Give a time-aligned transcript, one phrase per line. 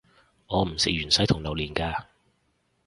[0.47, 2.07] 我唔食芫茜同榴連架